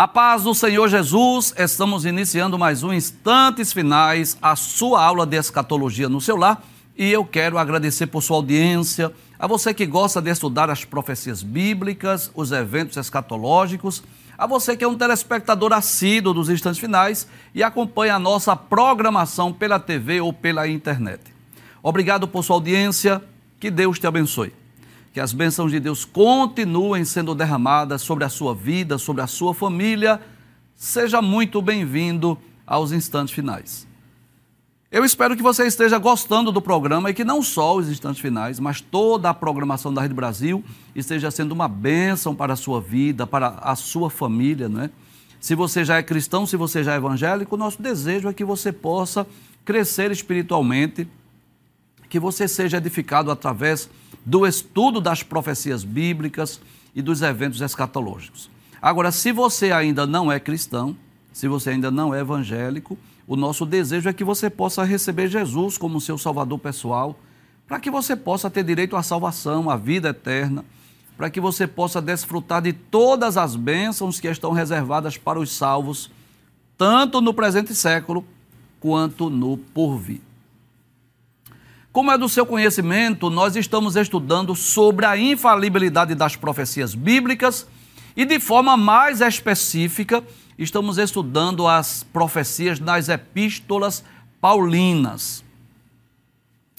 [0.00, 5.36] A paz do Senhor Jesus, estamos iniciando mais um Instantes Finais, a sua aula de
[5.36, 6.64] escatologia no seu lar.
[6.96, 11.42] E eu quero agradecer por sua audiência, a você que gosta de estudar as profecias
[11.42, 14.02] bíblicas, os eventos escatológicos,
[14.38, 19.52] a você que é um telespectador assíduo dos Instantes Finais e acompanha a nossa programação
[19.52, 21.20] pela TV ou pela internet.
[21.82, 23.22] Obrigado por sua audiência,
[23.60, 24.59] que Deus te abençoe.
[25.12, 29.52] Que as bênçãos de Deus continuem sendo derramadas sobre a sua vida, sobre a sua
[29.52, 30.20] família.
[30.74, 33.88] Seja muito bem-vindo aos instantes finais.
[34.92, 38.60] Eu espero que você esteja gostando do programa e que não só os instantes finais,
[38.60, 43.26] mas toda a programação da Rede Brasil esteja sendo uma bênção para a sua vida,
[43.26, 44.90] para a sua família, não é?
[45.40, 48.72] Se você já é cristão, se você já é evangélico, nosso desejo é que você
[48.72, 49.26] possa
[49.64, 51.08] crescer espiritualmente,
[52.10, 53.88] que você seja edificado através
[54.26, 56.60] do estudo das profecias bíblicas
[56.94, 58.50] e dos eventos escatológicos.
[58.82, 60.96] Agora, se você ainda não é cristão,
[61.32, 65.78] se você ainda não é evangélico, o nosso desejo é que você possa receber Jesus
[65.78, 67.16] como seu salvador pessoal,
[67.68, 70.64] para que você possa ter direito à salvação, à vida eterna,
[71.16, 76.10] para que você possa desfrutar de todas as bênçãos que estão reservadas para os salvos,
[76.76, 78.24] tanto no presente século
[78.80, 80.20] quanto no porvir.
[81.92, 87.66] Como é do seu conhecimento, nós estamos estudando sobre a infalibilidade das profecias bíblicas
[88.16, 90.22] e, de forma mais específica,
[90.56, 94.04] estamos estudando as profecias nas epístolas
[94.40, 95.44] paulinas.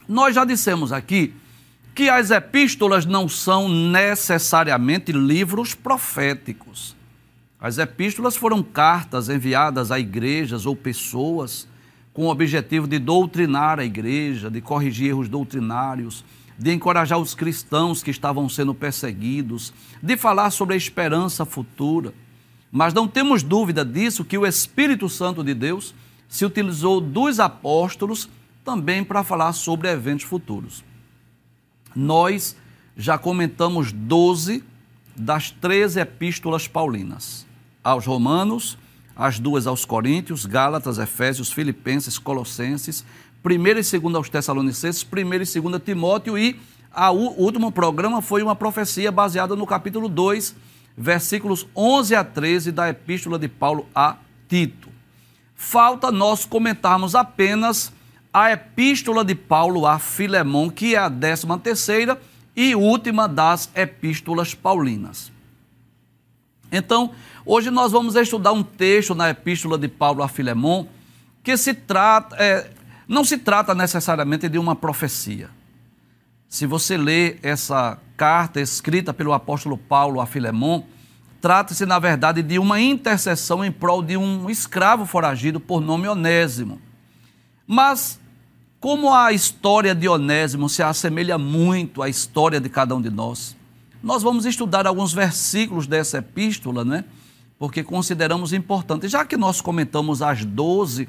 [0.08, 1.34] Nós já dissemos aqui
[1.94, 6.96] que as epístolas não são necessariamente livros proféticos.
[7.60, 11.68] As epístolas foram cartas enviadas a igrejas ou pessoas
[12.14, 16.26] com o objetivo de doutrinar a igreja, de corrigir erros doutrinários,
[16.58, 22.14] de encorajar os cristãos que estavam sendo perseguidos, de falar sobre a esperança futura.
[22.72, 25.96] Mas não temos dúvida disso que o Espírito Santo de Deus
[26.28, 28.30] se utilizou dos apóstolos
[28.64, 30.84] também para falar sobre eventos futuros.
[31.96, 32.56] Nós
[32.96, 34.64] já comentamos 12
[35.16, 37.46] das 13 epístolas paulinas
[37.84, 38.78] aos Romanos,
[39.22, 43.06] as duas aos Coríntios, Gálatas, Efésios, Filipenses, Colossenses,
[43.46, 46.60] 1 e 2 aos Tessalonicenses, 1 e 2 Timóteo e
[46.92, 50.56] a, o último programa foi uma profecia baseada no capítulo 2,
[50.98, 54.18] versículos 11 a 13 da Epístola de Paulo a
[54.50, 54.90] Tito.
[55.54, 57.94] Falta nós comentarmos apenas
[58.34, 62.20] a Epístola de Paulo a Filemão, que é a décima terceira
[62.56, 65.32] e última das Epístolas Paulinas.
[66.72, 67.12] Então,
[67.46, 70.88] hoje nós vamos estudar um texto na Epístola de Paulo a Filemão
[71.44, 72.70] que se trata, é,
[73.08, 75.50] não se trata necessariamente de uma profecia.
[76.48, 80.86] Se você ler essa carta escrita pelo apóstolo Paulo a Filemão,
[81.42, 86.80] trata-se, na verdade, de uma intercessão em prol de um escravo foragido por nome Onésimo.
[87.66, 88.20] Mas,
[88.80, 93.56] como a história de Onésimo se assemelha muito à história de cada um de nós,
[94.02, 97.06] nós vamos estudar alguns versículos dessa epístola, né?
[97.60, 99.08] Porque consideramos importante.
[99.08, 101.08] Já que nós comentamos as 12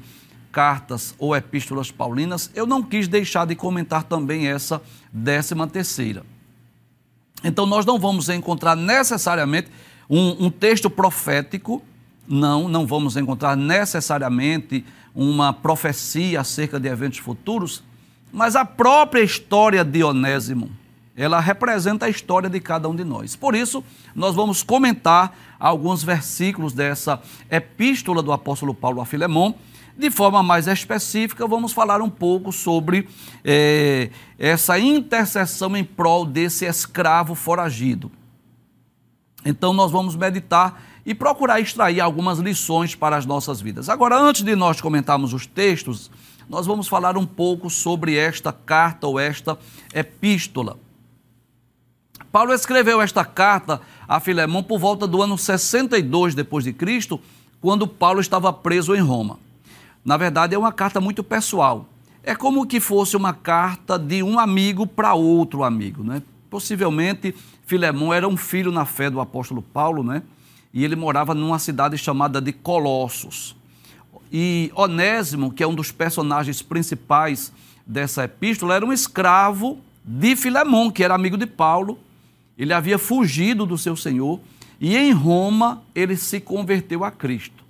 [0.51, 4.79] cartas ou epístolas paulinas, eu não quis deixar de comentar também essa
[5.11, 6.23] décima terceira.
[7.43, 9.69] Então, nós não vamos encontrar necessariamente
[10.07, 11.81] um, um texto profético,
[12.27, 17.83] não, não vamos encontrar necessariamente uma profecia acerca de eventos futuros,
[18.31, 20.82] mas a própria história de Onésimo
[21.15, 23.35] ela representa a história de cada um de nós.
[23.35, 23.83] Por isso,
[24.15, 27.21] nós vamos comentar alguns versículos dessa
[27.51, 29.55] epístola do apóstolo Paulo a Filemão.
[29.95, 33.07] De forma mais específica, vamos falar um pouco sobre
[33.45, 38.11] é, essa intercessão em prol desse escravo foragido.
[39.45, 43.87] Então, nós vamos meditar e procurar extrair algumas lições para as nossas vidas.
[43.87, 46.09] Agora, antes de nós comentarmos os textos,
[46.49, 49.59] nós vamos falar um pouco sobre esta carta ou esta
[49.93, 50.79] epístola.
[52.33, 57.21] Paulo escreveu esta carta a Filemão por volta do ano 62 depois de Cristo,
[57.61, 59.37] quando Paulo estava preso em Roma.
[60.03, 61.87] Na verdade, é uma carta muito pessoal.
[62.23, 66.23] É como que fosse uma carta de um amigo para outro amigo, né?
[66.49, 67.35] Possivelmente
[67.67, 70.23] Filemão era um filho na fé do apóstolo Paulo, né?
[70.73, 73.55] E ele morava numa cidade chamada de Colossos.
[74.31, 77.53] E Onésimo, que é um dos personagens principais
[77.85, 81.99] dessa epístola, era um escravo de Filemão, que era amigo de Paulo
[82.57, 84.39] ele havia fugido do seu Senhor
[84.79, 87.63] e em Roma ele se converteu a Cristo.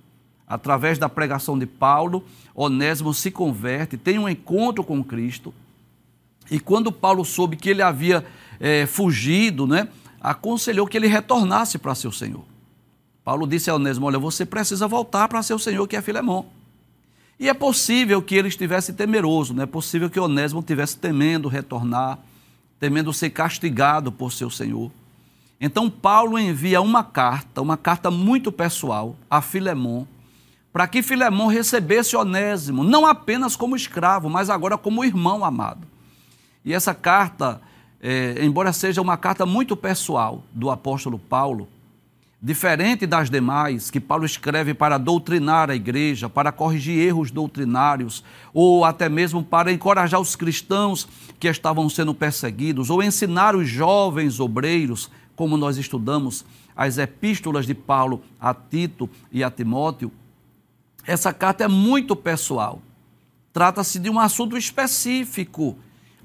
[0.46, 5.54] Através da pregação de Paulo, Onésimo se converte, tem um encontro com Cristo.
[6.50, 8.24] E quando Paulo soube que ele havia
[8.60, 9.88] é, fugido, né,
[10.20, 12.44] aconselhou que ele retornasse para seu Senhor.
[13.24, 16.46] Paulo disse a Onésimo: Olha, você precisa voltar para seu senhor que é Filemão.
[17.40, 22.18] E é possível que ele estivesse temeroso, não é possível que Onésimo estivesse temendo retornar,
[22.78, 24.90] temendo ser castigado por seu senhor.
[25.60, 30.06] Então Paulo envia uma carta, uma carta muito pessoal a Filemão,
[30.72, 35.86] para que Filemão recebesse Onésimo, não apenas como escravo, mas agora como irmão amado.
[36.64, 37.60] E essa carta,
[38.00, 41.68] é, embora seja uma carta muito pessoal do apóstolo Paulo,
[42.44, 48.84] diferente das demais, que Paulo escreve para doutrinar a igreja, para corrigir erros doutrinários, ou
[48.84, 51.08] até mesmo para encorajar os cristãos
[51.40, 56.44] que estavam sendo perseguidos, ou ensinar os jovens obreiros, como nós estudamos
[56.76, 60.12] as epístolas de Paulo a Tito e a Timóteo,
[61.06, 62.82] essa carta é muito pessoal.
[63.54, 65.78] Trata-se de um assunto específico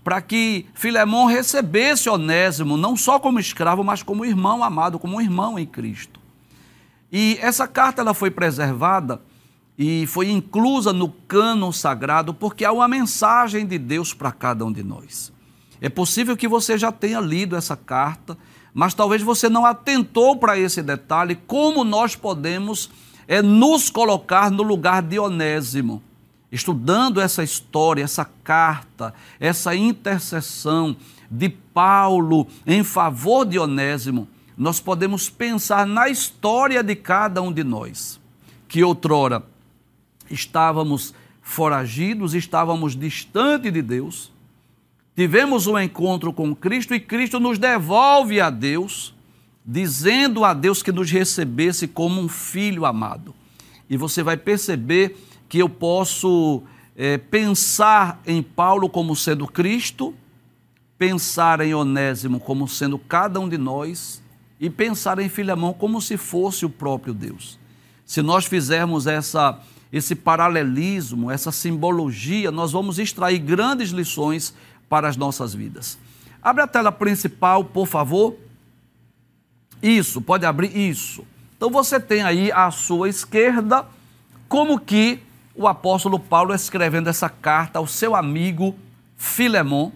[0.10, 5.60] para que Filemão recebesse Onésimo, não só como escravo, mas como irmão amado, como irmão
[5.60, 6.20] em Cristo.
[7.12, 9.22] E essa carta ela foi preservada
[9.78, 14.72] e foi inclusa no cânon sagrado porque há uma mensagem de Deus para cada um
[14.72, 15.32] de nós.
[15.80, 18.36] É possível que você já tenha lido essa carta,
[18.74, 22.90] mas talvez você não atentou para esse detalhe, como nós podemos
[23.28, 26.02] é nos colocar no lugar de Onésimo.
[26.52, 30.96] Estudando essa história, essa carta, essa intercessão
[31.30, 37.64] de Paulo em favor de Onésimo, nós podemos pensar na história de cada um de
[37.64, 38.20] nós,
[38.68, 39.44] que outrora
[40.30, 44.32] estávamos foragidos, estávamos distante de Deus,
[45.16, 49.14] tivemos um encontro com Cristo e Cristo nos devolve a Deus
[49.66, 53.36] dizendo a Deus que nos recebesse como um filho amado.
[53.88, 55.16] E você vai perceber
[55.50, 56.62] que eu posso
[56.96, 60.14] é, pensar em Paulo como sendo Cristo,
[60.98, 64.22] pensar em Onésimo como sendo cada um de nós
[64.60, 67.58] e pensar em Filemão como se fosse o próprio Deus.
[68.06, 69.60] Se nós fizermos essa,
[69.92, 74.54] esse paralelismo, essa simbologia, nós vamos extrair grandes lições
[74.88, 75.98] para as nossas vidas.
[76.42, 78.36] Abre a tela principal, por favor.
[79.82, 81.26] Isso, pode abrir isso.
[81.56, 83.86] Então você tem aí à sua esquerda
[84.48, 85.22] como que
[85.60, 88.74] o apóstolo Paulo escrevendo essa carta ao seu amigo
[89.18, 89.92] Filemon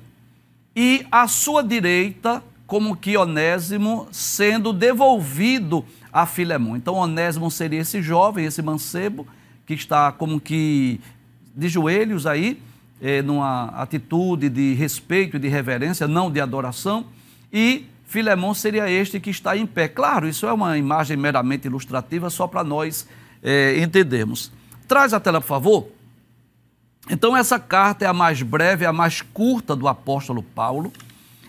[0.75, 6.75] e à sua direita como que Onésimo sendo devolvido a Filemon.
[6.75, 9.25] Então Onésimo seria esse jovem, esse mancebo
[9.65, 10.99] que está como que
[11.55, 12.61] de joelhos aí,
[13.01, 17.05] eh, numa atitude de respeito e de reverência, não de adoração,
[17.53, 19.87] e Filemão seria este que está em pé.
[19.87, 23.07] Claro, isso é uma imagem meramente ilustrativa, só para nós
[23.41, 24.51] é, entendermos.
[24.87, 25.87] Traz a tela, por favor.
[27.09, 30.91] Então, essa carta é a mais breve, é a mais curta do apóstolo Paulo.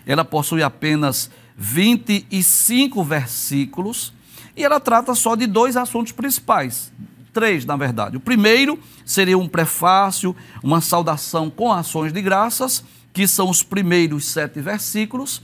[0.05, 4.13] Ela possui apenas 25 versículos
[4.55, 6.91] e ela trata só de dois assuntos principais.
[7.33, 8.17] Três, na verdade.
[8.17, 14.25] O primeiro seria um prefácio, uma saudação com ações de graças, que são os primeiros
[14.25, 15.41] sete versículos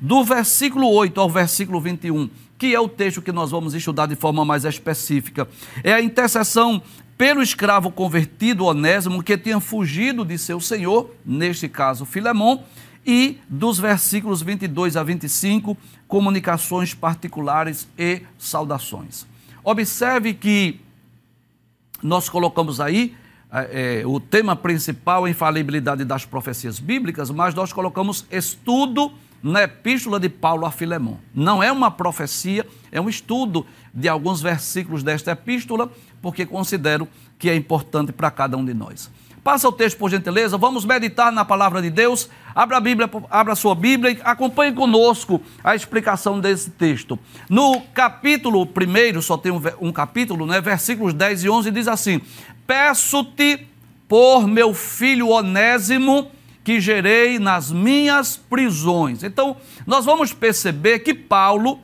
[0.00, 4.14] do versículo 8 ao versículo 21, que é o texto que nós vamos estudar de
[4.14, 5.48] forma mais específica,
[5.82, 6.82] é a intercessão
[7.16, 12.64] pelo escravo convertido Onésimo que tinha fugido de seu senhor, neste caso Filemão,
[13.06, 15.76] e dos versículos 22 a 25,
[16.08, 19.26] comunicações particulares e saudações.
[19.62, 20.80] Observe que
[22.02, 23.14] nós colocamos aí
[23.50, 30.18] é, o tema principal, a infalibilidade das profecias bíblicas, mas nós colocamos estudo na epístola
[30.18, 31.20] de Paulo a Filemão.
[31.34, 35.92] Não é uma profecia, é um estudo de alguns versículos desta epístola,
[36.24, 37.06] porque considero
[37.38, 39.10] que é importante para cada um de nós.
[39.42, 42.30] Passa o texto, por gentileza, vamos meditar na palavra de Deus.
[42.54, 47.18] Abra a Bíblia, abra a sua Bíblia e acompanhe conosco a explicação desse texto.
[47.50, 50.62] No capítulo 1, só tem um, um capítulo, né?
[50.62, 52.22] versículos 10 e 11, diz assim:
[52.66, 53.66] Peço-te
[54.08, 56.30] por meu filho Onésimo,
[56.64, 59.22] que gerei nas minhas prisões.
[59.22, 61.80] Então, nós vamos perceber que Paulo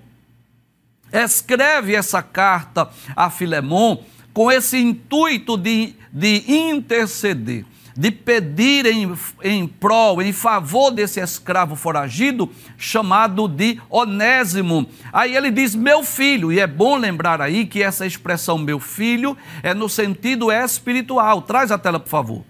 [1.13, 3.99] escreve essa carta a Filemon
[4.33, 7.65] com esse intuito de, de interceder,
[7.97, 14.87] de pedir em, em prol, em favor desse escravo foragido, chamado de Onésimo.
[15.13, 19.37] Aí ele diz, meu filho, e é bom lembrar aí que essa expressão meu filho
[19.63, 21.43] é no sentido espiritual.
[21.43, 22.45] Traz a tela, por favor.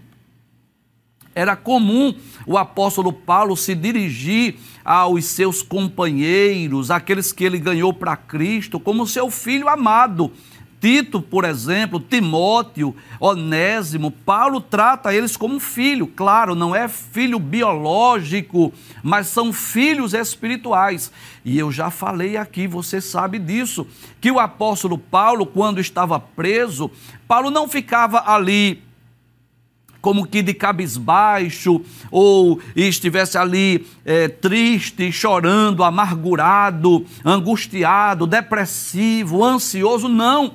[1.35, 8.17] Era comum o apóstolo Paulo se dirigir aos seus companheiros, aqueles que ele ganhou para
[8.17, 10.33] Cristo, como seu filho amado,
[10.81, 16.07] Tito, por exemplo, Timóteo, Onésimo, Paulo trata eles como filho.
[16.07, 18.73] Claro, não é filho biológico,
[19.03, 21.13] mas são filhos espirituais.
[21.45, 23.87] E eu já falei aqui, você sabe disso,
[24.23, 26.91] que o apóstolo Paulo, quando estava preso,
[27.29, 28.83] Paulo não ficava ali
[30.01, 40.09] como que de cabisbaixo, ou estivesse ali é, triste, chorando, amargurado, angustiado, depressivo, ansioso.
[40.09, 40.55] Não.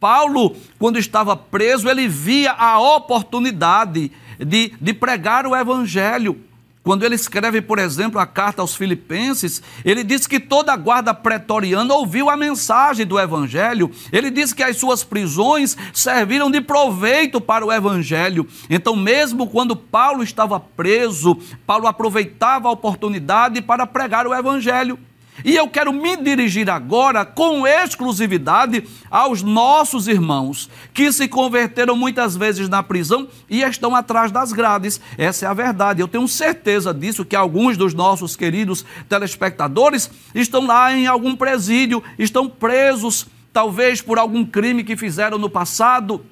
[0.00, 6.44] Paulo, quando estava preso, ele via a oportunidade de, de pregar o evangelho.
[6.88, 11.12] Quando ele escreve, por exemplo, a carta aos Filipenses, ele diz que toda a guarda
[11.12, 13.90] pretoriana ouviu a mensagem do Evangelho.
[14.10, 18.48] Ele diz que as suas prisões serviram de proveito para o Evangelho.
[18.70, 21.36] Então, mesmo quando Paulo estava preso,
[21.66, 24.98] Paulo aproveitava a oportunidade para pregar o Evangelho.
[25.44, 32.36] E eu quero me dirigir agora com exclusividade aos nossos irmãos que se converteram muitas
[32.36, 35.00] vezes na prisão e estão atrás das grades.
[35.16, 36.00] Essa é a verdade.
[36.00, 42.02] Eu tenho certeza disso que alguns dos nossos queridos telespectadores estão lá em algum presídio,
[42.18, 46.24] estão presos, talvez por algum crime que fizeram no passado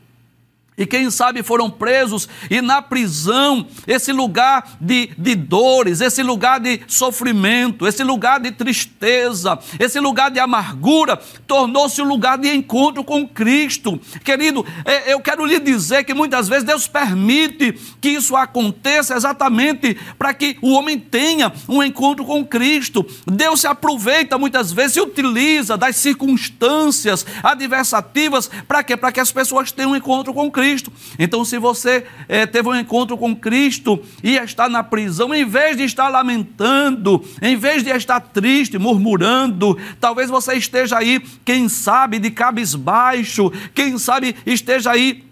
[0.79, 6.61] e quem sabe foram presos, e na prisão, esse lugar de, de dores, esse lugar
[6.61, 13.03] de sofrimento, esse lugar de tristeza, esse lugar de amargura, tornou-se um lugar de encontro
[13.03, 13.99] com Cristo.
[14.23, 19.97] Querido, é, eu quero lhe dizer que muitas vezes Deus permite que isso aconteça exatamente
[20.19, 23.07] para que o homem tenha um encontro com Cristo.
[23.27, 28.95] Deus se aproveita muitas vezes, se utiliza das circunstâncias adversativas, para quê?
[28.97, 30.66] Para que as pessoas tenham um encontro com Cristo.
[30.67, 30.93] Cristo.
[31.17, 35.77] Então, se você é, teve um encontro com Cristo e está na prisão, em vez
[35.77, 42.19] de estar lamentando, em vez de estar triste, murmurando, talvez você esteja aí, quem sabe,
[42.19, 45.25] de cabisbaixo, quem sabe esteja aí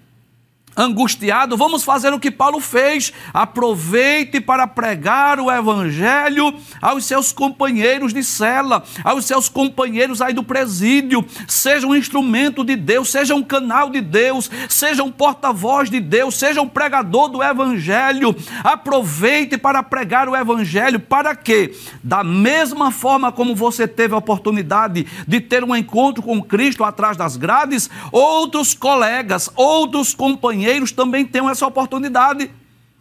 [0.77, 3.13] angustiado, vamos fazer o que Paulo fez.
[3.33, 10.43] Aproveite para pregar o evangelho aos seus companheiros de cela, aos seus companheiros aí do
[10.43, 11.25] presídio.
[11.47, 16.37] Seja um instrumento de Deus, seja um canal de Deus, seja um porta-voz de Deus,
[16.37, 18.35] seja um pregador do evangelho.
[18.63, 21.75] Aproveite para pregar o evangelho para quê?
[22.03, 27.17] Da mesma forma como você teve a oportunidade de ter um encontro com Cristo atrás
[27.17, 32.51] das grades, outros colegas, outros companheiros companheiros também tenham essa oportunidade.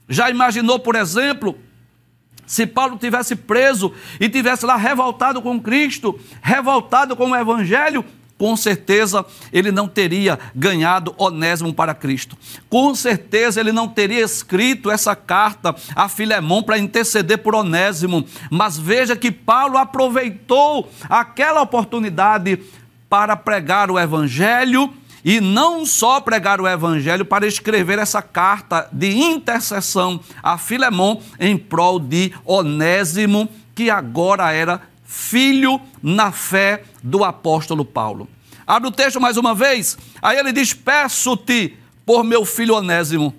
[0.09, 1.57] Já imaginou, por exemplo,
[2.45, 8.03] se Paulo tivesse preso e tivesse lá revoltado com Cristo, revoltado com o Evangelho,
[8.37, 12.37] com certeza ele não teria ganhado Onésimo para Cristo.
[12.69, 18.25] Com certeza ele não teria escrito essa carta a Filemão para interceder por Onésimo.
[18.51, 22.59] Mas veja que Paulo aproveitou aquela oportunidade
[23.07, 24.93] para pregar o Evangelho
[25.23, 31.57] e não só pregar o evangelho, para escrever essa carta de intercessão a Filemão em
[31.57, 38.27] prol de Onésimo, que agora era filho na fé do apóstolo Paulo.
[38.67, 39.97] Abre o texto mais uma vez.
[40.21, 43.33] Aí ele diz: Peço-te por meu filho Onésimo,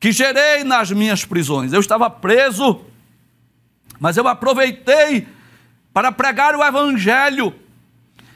[0.00, 1.72] que gerei nas minhas prisões.
[1.72, 2.80] Eu estava preso,
[4.00, 5.28] mas eu aproveitei
[5.92, 7.54] para pregar o evangelho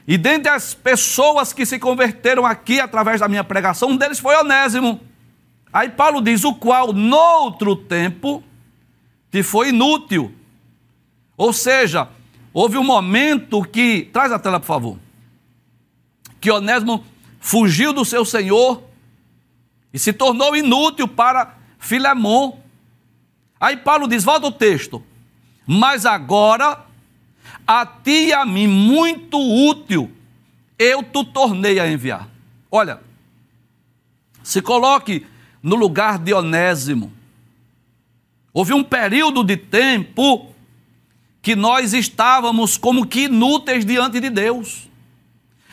[0.09, 4.35] e dentre as pessoas que se converteram aqui através da minha pregação, um deles foi
[4.37, 5.03] Onésimo.
[5.71, 8.43] Aí Paulo diz: o qual, noutro tempo,
[9.31, 10.35] te foi inútil.
[11.37, 12.09] Ou seja,
[12.55, 14.09] houve um momento que.
[14.11, 14.99] Traz a tela, por favor.
[16.41, 17.05] Que Onésimo
[17.39, 18.83] fugiu do seu senhor
[19.93, 22.59] e se tornou inútil para Filemon.
[23.61, 25.05] Aí Paulo diz: volta o texto.
[25.67, 26.88] Mas agora
[27.69, 30.11] a ti e a mim muito útil,
[30.79, 32.27] eu te tornei a enviar.
[32.71, 32.99] Olha,
[34.43, 35.27] se coloque
[35.63, 37.13] no lugar de Onésimo.
[38.55, 40.55] Houve um período de tempo
[41.43, 44.89] que nós estávamos como que inúteis diante de Deus,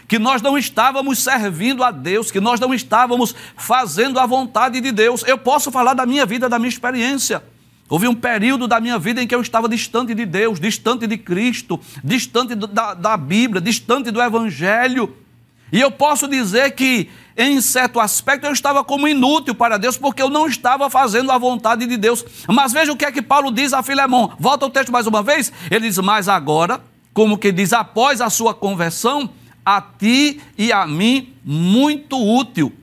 [0.06, 4.92] que nós não estávamos servindo a Deus, que nós não estávamos fazendo a vontade de
[4.92, 5.24] Deus.
[5.26, 7.42] Eu posso falar da minha vida, da minha experiência.
[7.88, 11.18] Houve um período da minha vida em que eu estava distante de Deus, distante de
[11.18, 15.16] Cristo, distante da, da Bíblia, distante do Evangelho.
[15.72, 20.22] E eu posso dizer que, em certo aspecto, eu estava como inútil para Deus, porque
[20.22, 22.26] eu não estava fazendo a vontade de Deus.
[22.48, 24.34] Mas veja o que é que Paulo diz a Filemão.
[24.40, 25.52] Volta o texto mais uma vez.
[25.70, 26.82] Ele diz: Mas agora,
[27.14, 29.30] como que diz, após a sua conversão,
[29.64, 32.74] a ti e a mim muito útil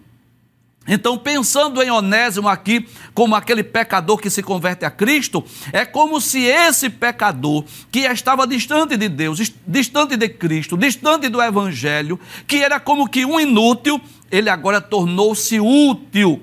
[0.86, 6.20] Então, pensando em Onésimo aqui como aquele pecador que se converte a Cristo, é como
[6.20, 12.56] se esse pecador que estava distante de Deus, distante de Cristo, distante do Evangelho, que
[12.56, 16.42] era como que um inútil, ele agora tornou-se útil.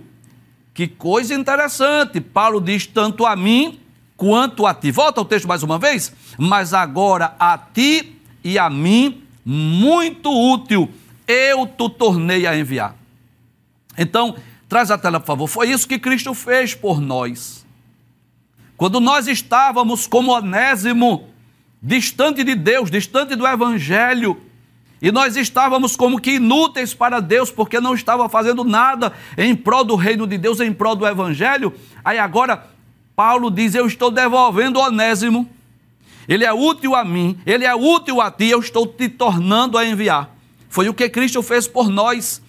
[0.74, 2.22] Que coisa interessante.
[2.22, 3.80] Paulo diz tanto a mim
[4.16, 4.92] quanto a ti.
[4.92, 6.14] Volta ao texto mais uma vez.
[6.38, 10.90] Mas agora a ti e a mim, muito útil,
[11.28, 12.99] eu te tornei a enviar.
[14.00, 14.38] Então,
[14.70, 15.48] traz a tela, por favor.
[15.48, 17.66] Foi isso que Cristo fez por nós.
[18.78, 21.28] Quando nós estávamos como Onésimo,
[21.84, 24.42] distante de Deus, distante do Evangelho,
[25.02, 29.84] e nós estávamos como que inúteis para Deus, porque não estava fazendo nada em prol
[29.84, 31.74] do reino de Deus, em prol do Evangelho.
[32.04, 32.68] Aí agora,
[33.18, 35.50] Paulo diz: Eu estou devolvendo Onésimo,
[36.26, 39.86] ele é útil a mim, ele é útil a ti, eu estou te tornando a
[39.86, 40.34] enviar.
[40.70, 42.42] Foi o que Cristo fez por nós.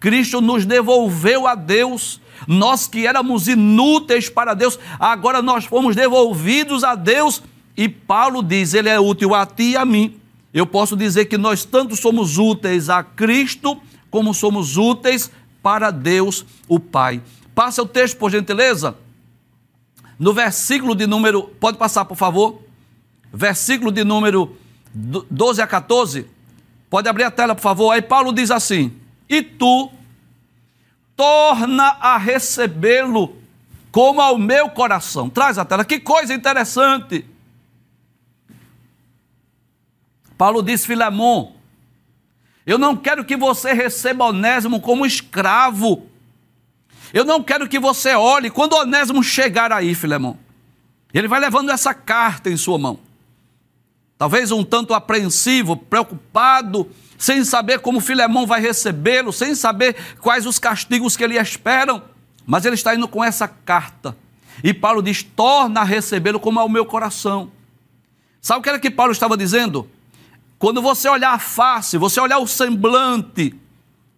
[0.00, 2.20] Cristo nos devolveu a Deus.
[2.46, 7.42] Nós que éramos inúteis para Deus, agora nós fomos devolvidos a Deus.
[7.76, 10.16] E Paulo diz: Ele é útil a ti e a mim.
[10.52, 15.30] Eu posso dizer que nós tanto somos úteis a Cristo, como somos úteis
[15.62, 17.20] para Deus, o Pai.
[17.54, 18.96] Passa o texto, por gentileza.
[20.18, 22.62] No versículo de número, pode passar, por favor?
[23.32, 24.56] Versículo de número
[24.94, 26.26] 12 a 14.
[26.88, 27.90] Pode abrir a tela, por favor.
[27.90, 28.92] Aí Paulo diz assim:
[29.28, 29.90] e tu
[31.16, 33.36] torna a recebê-lo
[33.90, 35.28] como ao meu coração.
[35.28, 37.24] Traz a tela, que coisa interessante.
[40.36, 41.52] Paulo diz, Filemon,
[42.64, 46.06] eu não quero que você receba Onésimo como escravo.
[47.12, 50.36] Eu não quero que você olhe, quando Onésimo chegar aí, Filemon,
[51.12, 53.00] ele vai levando essa carta em sua mão.
[54.16, 60.58] Talvez um tanto apreensivo, preocupado, sem saber como Filemão vai recebê-lo, sem saber quais os
[60.58, 62.00] castigos que ele esperam.
[62.46, 64.16] Mas ele está indo com essa carta.
[64.62, 67.50] E Paulo diz: torna a recebê-lo como ao meu coração.
[68.40, 69.90] Sabe o que era que Paulo estava dizendo?
[70.58, 73.54] Quando você olhar a face, você olhar o semblante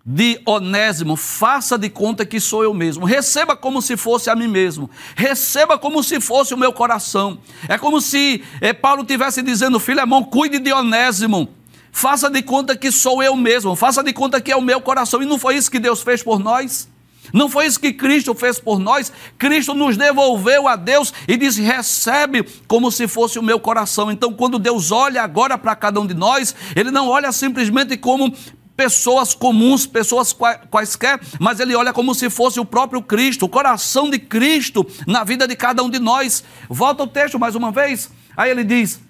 [0.04, 3.04] de Onésimo, faça de conta que sou eu mesmo.
[3.04, 4.90] Receba como se fosse a mim mesmo.
[5.14, 7.38] Receba como se fosse o meu coração.
[7.68, 11.59] É como se é, Paulo tivesse dizendo: Filemão, cuide de Onésimo
[11.92, 15.22] Faça de conta que sou eu mesmo, faça de conta que é o meu coração.
[15.22, 16.88] E não foi isso que Deus fez por nós?
[17.32, 19.12] Não foi isso que Cristo fez por nós?
[19.38, 24.10] Cristo nos devolveu a Deus e disse: recebe como se fosse o meu coração.
[24.10, 28.34] Então, quando Deus olha agora para cada um de nós, Ele não olha simplesmente como
[28.76, 30.34] pessoas comuns, pessoas
[30.70, 35.22] quaisquer, mas Ele olha como se fosse o próprio Cristo, o coração de Cristo na
[35.22, 36.42] vida de cada um de nós.
[36.68, 38.10] Volta o texto mais uma vez.
[38.36, 39.00] Aí ele diz: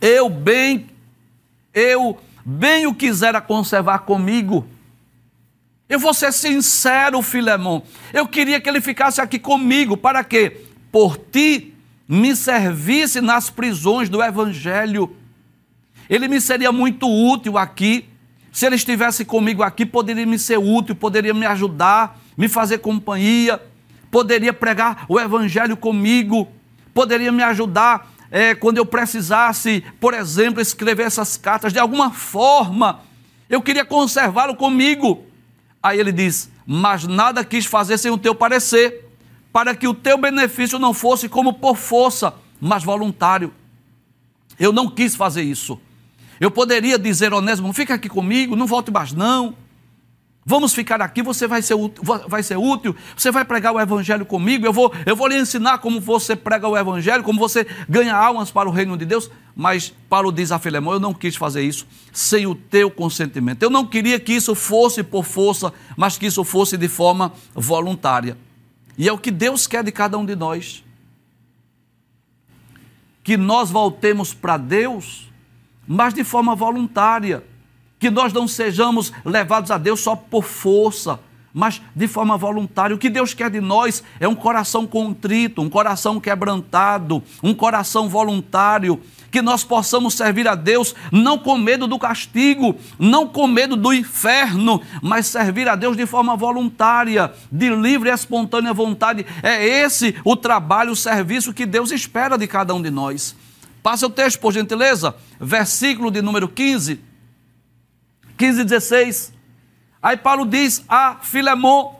[0.00, 0.86] Eu bem
[1.76, 4.66] eu bem o quisera conservar comigo.
[5.86, 7.82] Eu vou ser sincero, Filemão.
[8.14, 9.94] Eu queria que ele ficasse aqui comigo.
[9.94, 10.62] Para quê?
[10.90, 11.74] Por ti
[12.08, 15.14] me servisse nas prisões do Evangelho.
[16.08, 18.08] Ele me seria muito útil aqui.
[18.50, 23.60] Se ele estivesse comigo aqui, poderia me ser útil, poderia me ajudar, me fazer companhia,
[24.10, 26.48] poderia pregar o Evangelho comigo,
[26.94, 33.00] poderia me ajudar é, quando eu precisasse, por exemplo, escrever essas cartas, de alguma forma,
[33.48, 35.24] eu queria conservá-lo comigo.
[35.82, 39.08] Aí ele diz: Mas nada quis fazer sem o teu parecer,
[39.52, 43.52] para que o teu benefício não fosse como por força, mas voluntário.
[44.58, 45.80] Eu não quis fazer isso.
[46.40, 49.54] Eu poderia dizer, Onésimo, fica aqui comigo, não volte mais não.
[50.48, 51.74] Vamos ficar aqui, você vai ser,
[52.28, 55.78] vai ser útil, você vai pregar o Evangelho comigo, eu vou, eu vou lhe ensinar
[55.78, 59.28] como você prega o Evangelho, como você ganha almas para o reino de Deus.
[59.56, 63.60] Mas Paulo diz a Filemão: Eu não quis fazer isso sem o teu consentimento.
[63.64, 68.38] Eu não queria que isso fosse por força, mas que isso fosse de forma voluntária.
[68.96, 70.84] E é o que Deus quer de cada um de nós.
[73.24, 75.28] Que nós voltemos para Deus,
[75.88, 77.42] mas de forma voluntária
[77.98, 81.18] que nós não sejamos levados a Deus só por força,
[81.56, 82.94] mas de forma voluntária.
[82.94, 88.10] O que Deus quer de nós é um coração contrito, um coração quebrantado, um coração
[88.10, 93.74] voluntário, que nós possamos servir a Deus não com medo do castigo, não com medo
[93.74, 99.24] do inferno, mas servir a Deus de forma voluntária, de livre e espontânea vontade.
[99.42, 103.34] É esse o trabalho, o serviço que Deus espera de cada um de nós.
[103.82, 107.00] Passa o texto, por gentileza, versículo de número 15.
[108.36, 109.32] 15 16.
[110.02, 111.94] Aí Paulo diz a Filemon,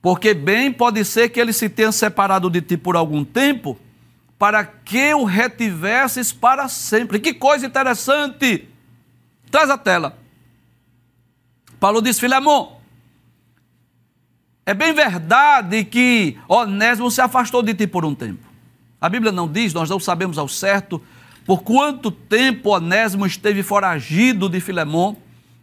[0.00, 3.78] porque bem pode ser que ele se tenha separado de ti por algum tempo,
[4.38, 7.20] para que o retivesses para sempre.
[7.20, 8.68] Que coisa interessante!
[9.50, 10.18] Traz a tela.
[11.78, 12.80] Paulo diz: Filemon,
[14.64, 18.46] é bem verdade que Onésimo se afastou de ti por um tempo.
[19.00, 21.02] A Bíblia não diz, nós não sabemos ao certo
[21.46, 25.16] por quanto tempo Onésimo esteve foragido de Filemão,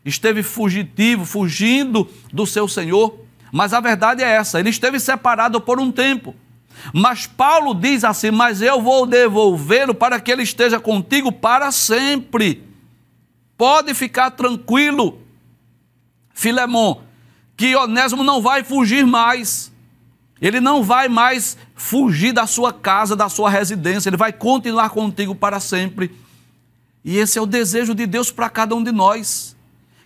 [0.04, 3.20] esteve fugitivo, fugindo do seu senhor.
[3.52, 6.36] Mas a verdade é essa: ele esteve separado por um tempo.
[6.94, 12.64] Mas Paulo diz assim: Mas eu vou devolvê-lo para que ele esteja contigo para sempre.
[13.58, 15.20] Pode ficar tranquilo,
[16.34, 17.02] Filemão,
[17.58, 19.72] que Onésimo não vai fugir mais.
[20.42, 25.36] Ele não vai mais fugir da sua casa, da sua residência, ele vai continuar contigo
[25.36, 26.12] para sempre.
[27.04, 29.56] E esse é o desejo de Deus para cada um de nós.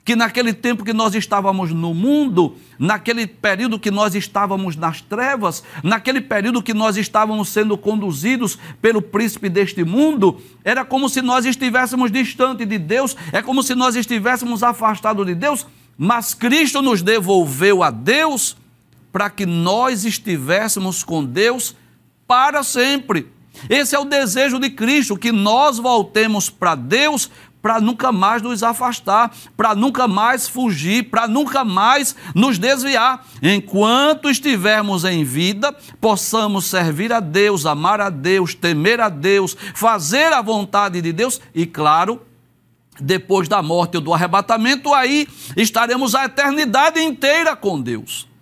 [0.06, 5.64] Que naquele tempo que nós estávamos no mundo, naquele período que nós estávamos nas trevas,
[5.82, 11.46] naquele período que nós estávamos sendo conduzidos pelo príncipe deste mundo, era como se nós
[11.46, 15.66] estivéssemos distante de Deus, é como se nós estivéssemos afastados de Deus,
[15.98, 18.58] mas Cristo nos devolveu a Deus
[19.14, 21.76] para que nós estivéssemos com Deus
[22.28, 23.32] para sempre.
[23.70, 27.30] Esse é o desejo de Cristo, que nós voltemos para Deus
[27.62, 33.26] para nunca mais nos afastar, para nunca mais fugir, para nunca mais nos desviar.
[33.42, 40.34] Enquanto estivermos em vida, possamos servir a Deus, amar a Deus, temer a Deus, fazer
[40.34, 42.22] a vontade de Deus e, claro,
[43.00, 48.33] depois da morte ou do arrebatamento, aí estaremos a eternidade inteira com Deus.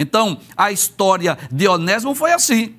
[0.00, 2.74] Então, a história de Onésimo foi assim.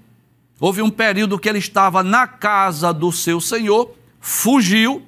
[0.59, 5.03] Houve um período que ele estava na casa do seu senhor, fugiu,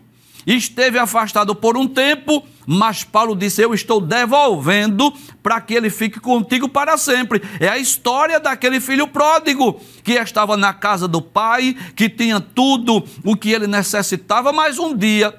[0.45, 6.19] esteve afastado por um tempo, mas Paulo disse: Eu estou devolvendo para que ele fique
[6.19, 7.41] contigo para sempre.
[7.59, 13.03] É a história daquele filho pródigo que estava na casa do pai, que tinha tudo
[13.23, 15.31] o que ele necessitava, mas um dia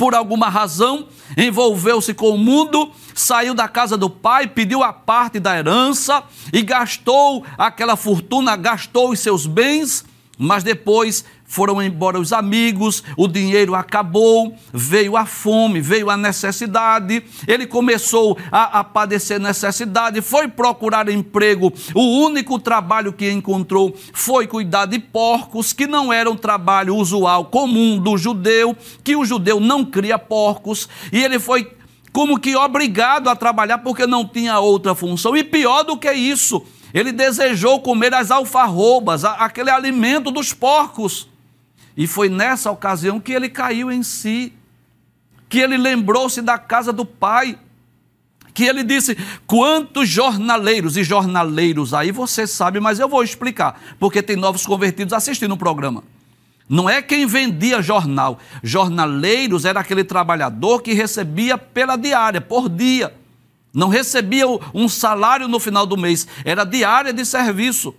[0.00, 5.38] por alguma razão, envolveu-se com o mundo, saiu da casa do pai, pediu a parte
[5.38, 10.02] da herança e gastou aquela fortuna, gastou os seus bens,
[10.38, 17.24] mas depois foram embora os amigos, o dinheiro acabou, veio a fome, veio a necessidade,
[17.44, 21.72] ele começou a, a, padecer necessidade, foi procurar emprego.
[21.92, 27.46] O único trabalho que encontrou foi cuidar de porcos, que não era um trabalho usual,
[27.46, 31.68] comum do judeu, que o judeu não cria porcos, e ele foi
[32.12, 35.36] como que obrigado a trabalhar porque não tinha outra função.
[35.36, 41.28] E pior do que isso, ele desejou comer as alfarrobas, aquele alimento dos porcos.
[42.00, 44.54] E foi nessa ocasião que ele caiu em si,
[45.50, 47.58] que ele lembrou-se da casa do pai,
[48.54, 49.14] que ele disse:
[49.46, 55.12] quantos jornaleiros e jornaleiros aí você sabe, mas eu vou explicar, porque tem novos convertidos
[55.12, 56.02] assistindo o programa.
[56.66, 58.38] Não é quem vendia jornal.
[58.62, 63.14] Jornaleiros era aquele trabalhador que recebia pela diária, por dia.
[63.74, 67.94] Não recebia um salário no final do mês, era diária de serviço.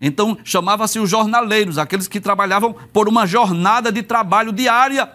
[0.00, 5.10] Então chamava-se os jornaleiros, aqueles que trabalhavam por uma jornada de trabalho diária.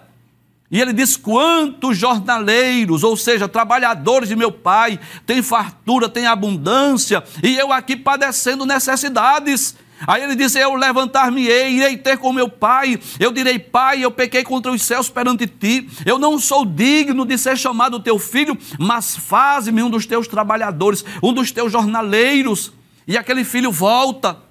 [0.70, 7.24] E ele diz: quantos jornaleiros, ou seja, trabalhadores de meu pai, têm fartura, têm abundância,
[7.42, 9.76] e eu aqui padecendo necessidades.
[10.06, 13.00] Aí ele diz: Eu levantar-me-ei, irei ter com meu pai.
[13.20, 15.88] Eu direi: Pai, eu pequei contra os céus perante ti.
[16.06, 21.06] Eu não sou digno de ser chamado teu filho, mas faze-me um dos teus trabalhadores,
[21.24, 22.74] um dos teus jornaleiros.
[23.08, 24.45] E aquele filho volta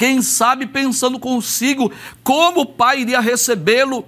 [0.00, 1.92] quem sabe pensando consigo
[2.24, 4.02] como o pai iria recebê-lo.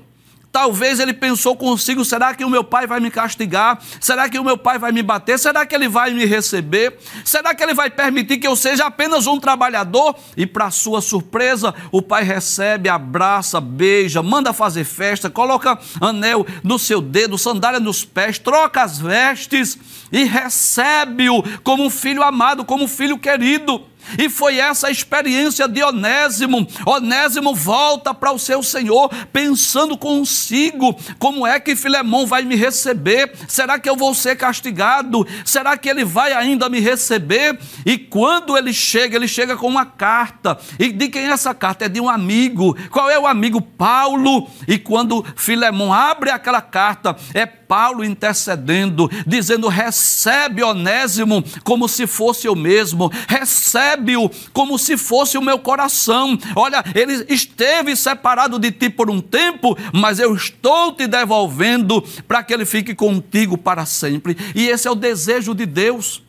[0.50, 3.78] Talvez ele pensou consigo: será que o meu pai vai me castigar?
[4.00, 5.38] Será que o meu pai vai me bater?
[5.38, 6.98] Será que ele vai me receber?
[7.22, 10.16] Será que ele vai permitir que eu seja apenas um trabalhador?
[10.34, 16.78] E, para sua surpresa, o pai recebe, abraça, beija, manda fazer festa, coloca anel no
[16.78, 19.76] seu dedo, sandália nos pés, troca as vestes
[20.10, 23.91] e recebe-o como um filho amado, como um filho querido.
[24.18, 26.66] E foi essa a experiência de Onésimo.
[26.86, 33.32] Onésimo volta para o seu Senhor, pensando consigo: como é que Filemão vai me receber?
[33.48, 35.26] Será que eu vou ser castigado?
[35.44, 37.58] Será que ele vai ainda me receber?
[37.84, 40.58] E quando ele chega, ele chega com uma carta.
[40.78, 41.86] E de quem é essa carta?
[41.86, 42.76] É de um amigo.
[42.90, 43.60] Qual é o amigo?
[43.60, 44.48] Paulo.
[44.66, 52.46] E quando Filemão abre aquela carta, é Paulo intercedendo, dizendo: recebe Onésimo como se fosse
[52.46, 56.38] eu mesmo, recebe-o como se fosse o meu coração.
[56.54, 62.42] Olha, ele esteve separado de ti por um tempo, mas eu estou te devolvendo para
[62.42, 64.36] que ele fique contigo para sempre.
[64.54, 66.22] E esse é o desejo de Deus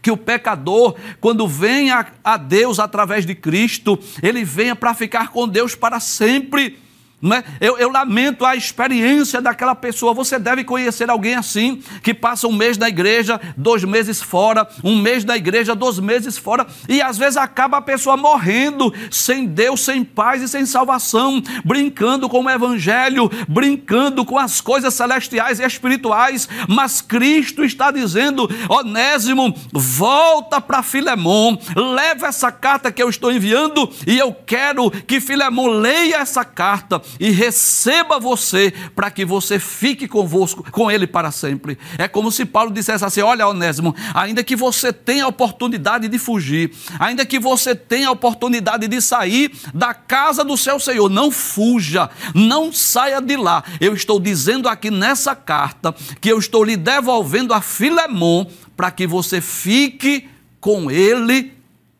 [0.00, 5.28] que o pecador, quando vem a, a, Deus através de Cristo, ele venha para ficar
[5.28, 6.78] com Deus para sempre.
[7.24, 7.44] Não é?
[7.58, 10.12] eu, eu lamento a experiência daquela pessoa.
[10.12, 15.00] Você deve conhecer alguém assim, que passa um mês na igreja, dois meses fora, um
[15.00, 19.80] mês na igreja, dois meses fora, e às vezes acaba a pessoa morrendo sem Deus,
[19.80, 25.64] sem paz e sem salvação, brincando com o evangelho, brincando com as coisas celestiais e
[25.64, 26.46] espirituais.
[26.68, 33.90] Mas Cristo está dizendo: Onésimo, volta para Filemon, leva essa carta que eu estou enviando
[34.06, 40.08] e eu quero que Filemon leia essa carta e receba você para que você fique
[40.08, 41.78] convosco, com ele para sempre.
[41.98, 46.18] É como se Paulo dissesse assim: Olha, Onésimo, ainda que você tenha a oportunidade de
[46.18, 51.30] fugir, ainda que você tenha a oportunidade de sair da casa do seu Senhor, não
[51.30, 53.62] fuja, não saia de lá.
[53.80, 58.46] Eu estou dizendo aqui nessa carta que eu estou lhe devolvendo a Filemon
[58.76, 60.28] para que você fique
[60.60, 61.52] com ele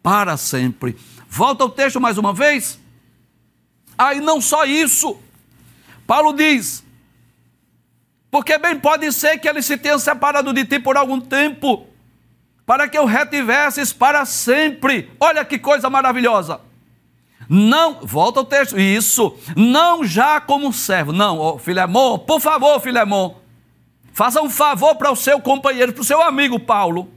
[0.02, 0.96] para sempre.
[1.28, 2.78] Volta ao texto mais uma vez.
[3.96, 5.18] Aí não só isso.
[6.06, 6.84] Paulo diz:
[8.34, 11.86] porque bem pode ser que ele se tenha separado de ti por algum tempo,
[12.66, 15.08] para que o retivesses para sempre.
[15.20, 16.60] Olha que coisa maravilhosa.
[17.48, 23.36] Não, volta ao texto, isso, não já como servo, não, oh, Filemon, por favor, Filemon,
[24.12, 27.08] faça um favor para o seu companheiro, para o seu amigo Paulo.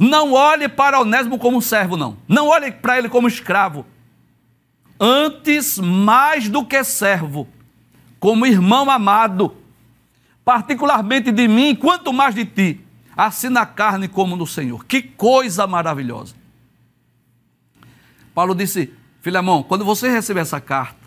[0.00, 2.16] Não olhe para Onésimo como servo, não.
[2.26, 3.86] Não olhe para ele como escravo.
[4.98, 7.48] Antes, mais do que servo,
[8.20, 9.56] como irmão amado,
[10.44, 12.80] particularmente de mim, quanto mais de ti,
[13.16, 14.84] assim na carne como no Senhor.
[14.84, 16.34] Que coisa maravilhosa.
[18.34, 21.04] Paulo disse: Filemão, quando você receber essa carta,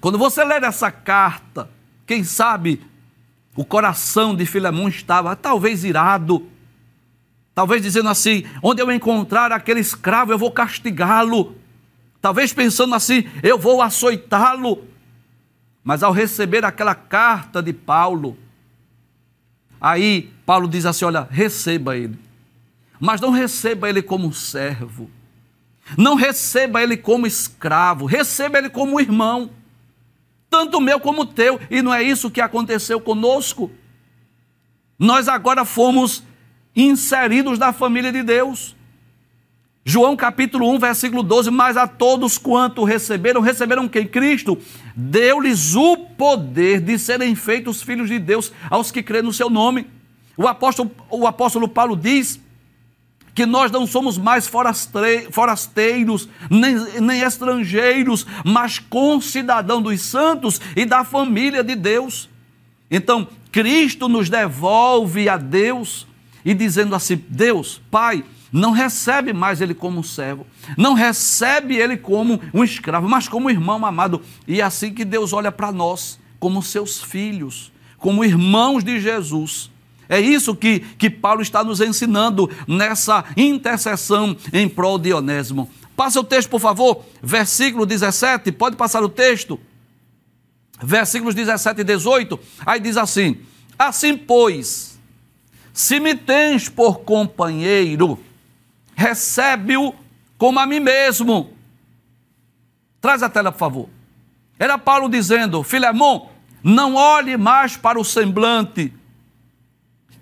[0.00, 1.70] quando você ler essa carta,
[2.06, 2.82] quem sabe
[3.56, 6.46] o coração de Filemão estava talvez irado,
[7.54, 11.56] talvez dizendo assim: onde eu encontrar aquele escravo, eu vou castigá-lo.
[12.24, 14.88] Talvez pensando assim: eu vou açoitá-lo.
[15.82, 18.34] Mas ao receber aquela carta de Paulo,
[19.78, 22.18] aí Paulo diz assim: olha, receba ele.
[22.98, 25.10] Mas não receba ele como servo.
[25.98, 28.06] Não receba ele como escravo.
[28.06, 29.50] Receba ele como irmão.
[30.48, 31.60] Tanto meu como teu.
[31.70, 33.70] E não é isso que aconteceu conosco.
[34.98, 36.22] Nós agora fomos
[36.74, 38.74] inseridos na família de Deus.
[39.84, 44.06] João capítulo 1, versículo 12: Mas a todos quanto receberam, receberam quem?
[44.06, 44.58] Cristo,
[44.96, 49.86] deu-lhes o poder de serem feitos filhos de Deus aos que crêem no seu nome.
[50.38, 52.40] O apóstolo, o apóstolo Paulo diz
[53.34, 54.48] que nós não somos mais
[55.30, 62.30] forasteiros, nem, nem estrangeiros, mas concidadão dos santos e da família de Deus.
[62.90, 66.06] Então, Cristo nos devolve a Deus
[66.42, 70.46] e dizendo assim: Deus, Pai, não recebe mais ele como um servo,
[70.78, 74.22] não recebe ele como um escravo, mas como um irmão amado.
[74.46, 79.72] E é assim que Deus olha para nós, como seus filhos, como irmãos de Jesus.
[80.08, 85.68] É isso que, que Paulo está nos ensinando nessa intercessão em prol de Onésimo.
[85.96, 89.58] Passa o texto, por favor, versículo 17, pode passar o texto.
[90.80, 93.38] Versículos 17 e 18, aí diz assim:
[93.76, 94.96] Assim, pois,
[95.72, 98.16] se me tens por companheiro,
[98.94, 99.94] recebe-o
[100.38, 101.52] como a mim mesmo.
[103.00, 103.88] Traz a tela, por favor.
[104.58, 106.30] Era Paulo dizendo: Filemão,
[106.62, 108.92] não olhe mais para o semblante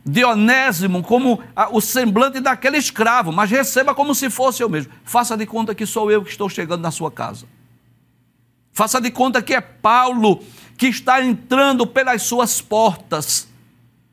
[0.05, 4.93] de Onésimo como o semblante daquele escravo, mas receba como se fosse eu mesmo.
[5.05, 7.47] Faça de conta que sou eu que estou chegando na sua casa.
[8.73, 10.43] Faça de conta que é Paulo
[10.77, 13.47] que está entrando pelas suas portas.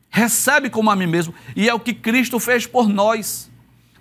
[0.10, 1.34] Recebe como a mim mesmo.
[1.56, 3.50] E é o que Cristo fez por nós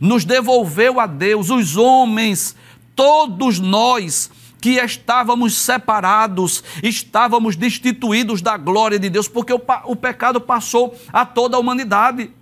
[0.00, 2.54] nos devolveu a Deus, os homens,
[2.94, 4.30] todos nós
[4.60, 11.24] que estávamos separados, estávamos destituídos da glória de Deus, porque o, o pecado passou a
[11.24, 12.32] toda a humanidade.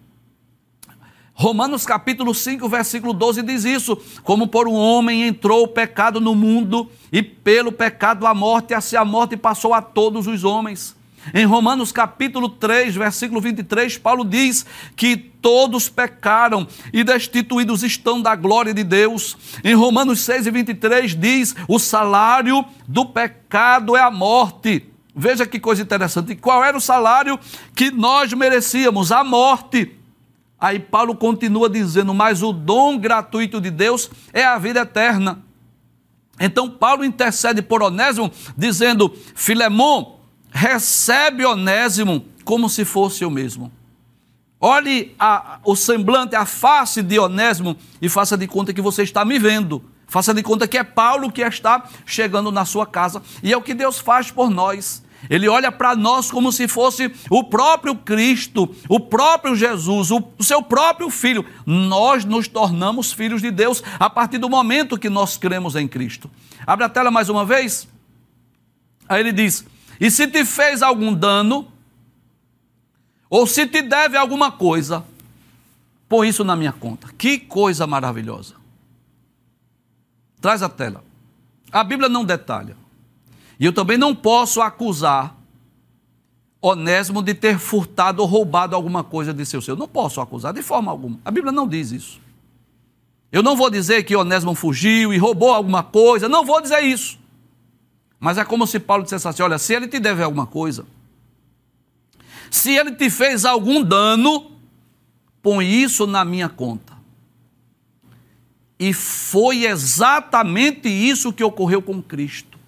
[1.35, 6.35] Romanos capítulo 5, versículo 12 diz isso: Como por um homem entrou o pecado no
[6.35, 10.96] mundo, e pelo pecado a morte, assim a morte passou a todos os homens.
[11.35, 18.37] Em Romanos capítulo 3, versículo 23, Paulo diz que todos pecaram e destituídos estão da
[18.37, 19.37] glória de Deus.
[19.65, 24.87] Em Romanos 6 e 23 diz: o salário do pecado é a morte.
[25.15, 26.37] Veja que coisa interessante.
[26.37, 27.39] Qual era o salário
[27.75, 29.11] que nós merecíamos?
[29.11, 29.93] A morte.
[30.61, 35.43] Aí Paulo continua dizendo: mas o dom gratuito de Deus é a vida eterna.
[36.39, 40.16] Então Paulo intercede por Onésimo, dizendo: Filemão,
[40.57, 43.71] recebe Onésimo como se fosse o mesmo.
[44.59, 49.25] Olhe a, o semblante, a face de Onésimo e faça de conta que você está
[49.25, 53.21] me vendo, Faça de conta que é Paulo que está chegando na sua casa.
[53.43, 55.05] E é o que Deus faz por nós.
[55.29, 60.63] Ele olha para nós como se fosse o próprio Cristo, o próprio Jesus, o seu
[60.63, 61.45] próprio Filho.
[61.65, 66.31] Nós nos tornamos filhos de Deus a partir do momento que nós cremos em Cristo.
[66.65, 67.89] Abre a tela mais uma vez.
[69.09, 69.67] Aí ele diz:
[70.01, 71.71] E se te fez algum dano,
[73.29, 75.05] ou se te deve alguma coisa,
[76.09, 77.09] põe isso na minha conta.
[77.17, 78.55] Que coisa maravilhosa.
[80.41, 81.03] Traz a tela.
[81.73, 82.77] A Bíblia não detalha.
[83.59, 85.35] E eu também não posso acusar
[86.61, 89.77] Onésimo de ter furtado ou roubado alguma coisa de seu seu.
[89.77, 91.19] Não posso acusar de forma alguma.
[91.25, 92.21] A Bíblia não diz isso.
[93.31, 96.29] Eu não vou dizer que Onésimo fugiu e roubou alguma coisa.
[96.29, 97.19] Não vou dizer isso.
[98.19, 100.87] Mas é como se Paulo dissesse assim: olha, se ele te deve alguma coisa,
[102.51, 104.53] se ele te fez algum dano,
[105.43, 106.95] põe isso na minha conta.
[108.79, 112.59] E foi exatamente isso que ocorreu com Cristo.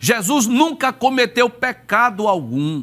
[0.00, 2.82] Jesus nunca cometeu pecado algum.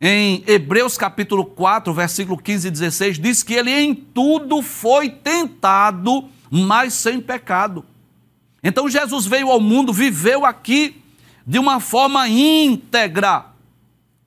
[0.00, 6.28] Em Hebreus capítulo 4, versículo 15 e 16, diz que ele em tudo foi tentado,
[6.48, 7.84] mas sem pecado.
[8.66, 11.00] Então Jesus veio ao mundo, viveu aqui
[11.46, 13.46] de uma forma íntegra,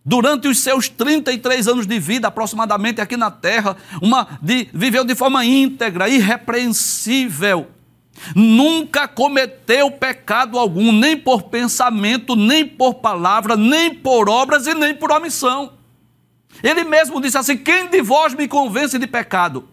[0.05, 5.13] durante os seus 33 anos de vida, aproximadamente aqui na terra, uma, de, viveu de
[5.13, 7.67] forma íntegra, irrepreensível.
[8.33, 14.95] Nunca cometeu pecado algum, nem por pensamento, nem por palavra, nem por obras e nem
[14.95, 15.73] por omissão.
[16.63, 19.67] Ele mesmo disse assim: Quem de vós me convence de pecado?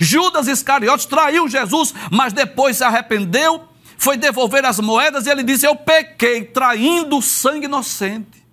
[0.00, 5.66] Judas Iscariotes traiu Jesus, mas depois se arrependeu, foi devolver as moedas e ele disse:
[5.66, 8.44] Eu pequei, traindo sangue inocente.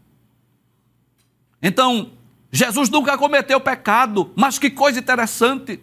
[1.61, 2.11] Então,
[2.51, 5.79] Jesus nunca cometeu pecado, mas que coisa interessante.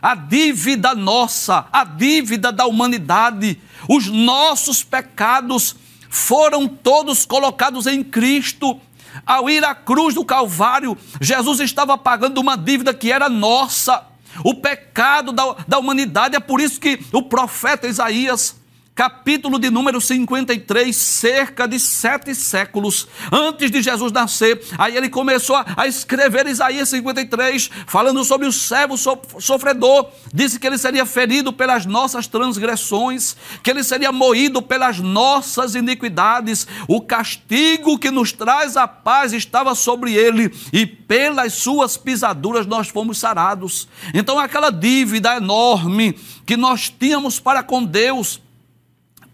[0.00, 5.76] A dívida nossa, a dívida da humanidade, os nossos pecados
[6.10, 8.80] foram todos colocados em Cristo.
[9.24, 14.04] Ao ir à cruz do Calvário, Jesus estava pagando uma dívida que era nossa,
[14.44, 16.36] o pecado da, da humanidade.
[16.36, 18.61] É por isso que o profeta Isaías
[18.94, 24.62] capítulo de número 53, cerca de sete séculos antes de Jesus nascer.
[24.76, 30.10] Aí ele começou a, escrever Isaías 53, falando sobre o servo sofredor.
[30.32, 36.66] Disse que ele seria ferido pelas nossas transgressões, que ele seria moído pelas nossas iniquidades.
[36.86, 42.88] O castigo que nos traz a paz estava sobre ele, e pelas suas pisaduras nós
[42.88, 43.88] fomos sarados.
[44.12, 48.40] Então, aquela dívida enorme que nós tínhamos para com Deus,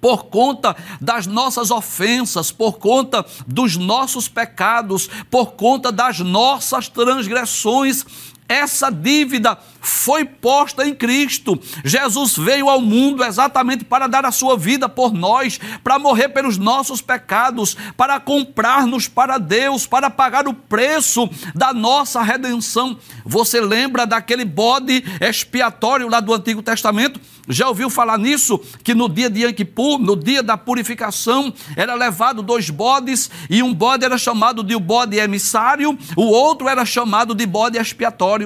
[0.01, 8.05] por conta das nossas ofensas, por conta dos nossos pecados, por conta das nossas transgressões,
[8.49, 11.59] essa dívida foi posta em Cristo.
[11.85, 16.57] Jesus veio ao mundo exatamente para dar a sua vida por nós, para morrer pelos
[16.57, 22.99] nossos pecados, para comprar-nos para Deus, para pagar o preço da nossa redenção.
[23.25, 27.21] Você lembra daquele bode expiatório lá do Antigo Testamento?
[27.49, 28.61] Já ouviu falar nisso?
[28.83, 33.63] Que no dia de Yom Kippur, no dia da purificação, era levado dois bodes e
[33.63, 38.38] um bode era chamado de bode emissário, o outro era chamado de bode expiatório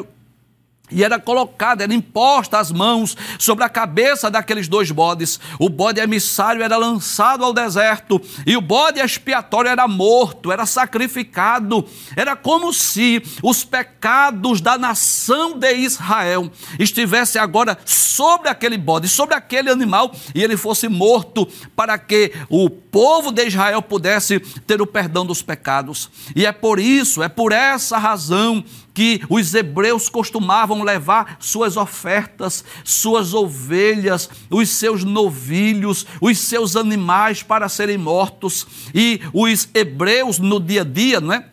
[0.93, 5.41] e era colocada, era imposta as mãos sobre a cabeça daqueles dois bodes.
[5.59, 11.87] O bode emissário era lançado ao deserto e o bode expiatório era morto, era sacrificado.
[12.17, 19.35] Era como se os pecados da nação de Israel estivessem agora sobre aquele bode, sobre
[19.35, 24.87] aquele animal e ele fosse morto para que o povo de Israel pudesse ter o
[24.87, 26.11] perdão dos pecados.
[26.37, 28.63] E é por isso, é por essa razão
[28.95, 37.43] que os hebreus costumavam levar suas ofertas, suas ovelhas, os seus novilhos, os seus animais
[37.43, 38.67] para serem mortos.
[38.95, 41.52] E os hebreus no dia a dia, não é?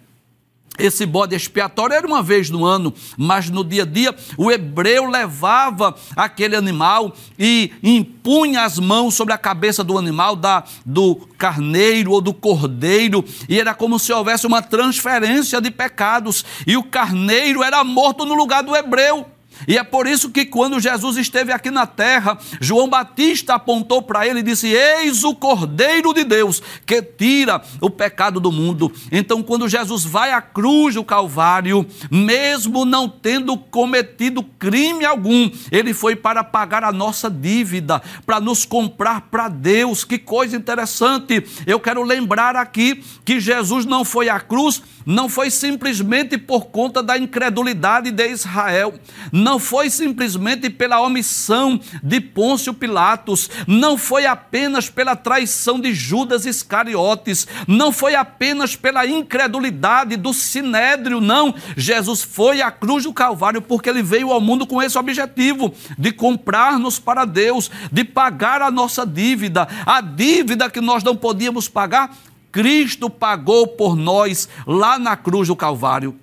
[0.79, 5.05] Esse bode expiatório era uma vez no ano, mas no dia a dia o hebreu
[5.05, 12.11] levava aquele animal e impunha as mãos sobre a cabeça do animal, da, do carneiro
[12.11, 17.61] ou do cordeiro, e era como se houvesse uma transferência de pecados, e o carneiro
[17.63, 19.25] era morto no lugar do hebreu.
[19.67, 24.27] E é por isso que quando Jesus esteve aqui na terra, João Batista apontou para
[24.27, 28.91] ele e disse: Eis o Cordeiro de Deus que tira o pecado do mundo.
[29.11, 35.93] Então, quando Jesus vai à cruz do Calvário, mesmo não tendo cometido crime algum, ele
[35.93, 40.03] foi para pagar a nossa dívida, para nos comprar para Deus.
[40.03, 41.43] Que coisa interessante!
[41.65, 47.01] Eu quero lembrar aqui que Jesus não foi à cruz não foi simplesmente por conta
[47.01, 48.93] da incredulidade de Israel,
[49.31, 56.45] não foi simplesmente pela omissão de Pôncio Pilatos, não foi apenas pela traição de Judas
[56.45, 61.55] Iscariotes, não foi apenas pela incredulidade do sinédrio, não.
[61.75, 66.11] Jesus foi à cruz do Calvário porque ele veio ao mundo com esse objetivo de
[66.11, 72.15] comprar-nos para Deus, de pagar a nossa dívida, a dívida que nós não podíamos pagar,
[72.51, 76.19] Cristo pagou por nós lá na cruz do Calvário.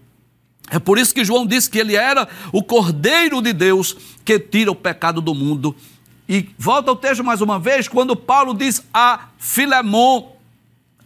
[0.70, 4.70] É por isso que João disse que ele era o Cordeiro de Deus que tira
[4.70, 5.74] o pecado do mundo.
[6.28, 10.32] E volta ao texto mais uma vez, quando Paulo diz a Filemon,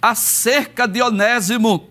[0.01, 1.91] acerca de Onésimo,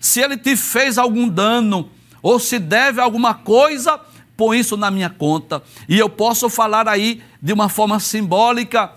[0.00, 1.88] se ele te fez algum dano,
[2.20, 4.00] ou se deve alguma coisa,
[4.36, 5.62] põe isso na minha conta.
[5.88, 8.92] E eu posso falar aí de uma forma simbólica,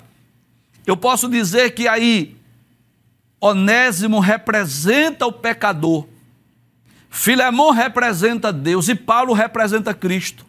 [0.86, 2.36] eu posso dizer que aí
[3.40, 6.08] Onésimo representa o pecador,
[7.10, 10.46] Filemão representa Deus e Paulo representa Cristo.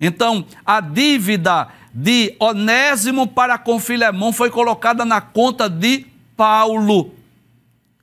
[0.00, 6.06] Então, a dívida de Onésimo para com Filemão foi colocada na conta de
[6.36, 7.12] Paulo.